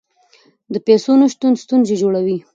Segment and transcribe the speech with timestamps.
[0.73, 2.37] د پیسو نشتون ستونزې جوړوي.